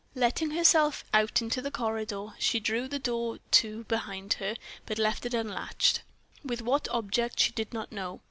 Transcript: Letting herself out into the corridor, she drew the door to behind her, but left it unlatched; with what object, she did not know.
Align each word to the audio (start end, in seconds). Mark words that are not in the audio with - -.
Letting 0.15 0.49
herself 0.49 1.03
out 1.13 1.43
into 1.43 1.61
the 1.61 1.69
corridor, 1.69 2.29
she 2.39 2.59
drew 2.59 2.87
the 2.87 2.97
door 2.97 3.37
to 3.51 3.83
behind 3.83 4.33
her, 4.39 4.55
but 4.87 4.97
left 4.97 5.27
it 5.27 5.35
unlatched; 5.35 6.01
with 6.43 6.63
what 6.63 6.87
object, 6.89 7.39
she 7.39 7.51
did 7.51 7.71
not 7.71 7.91
know. 7.91 8.19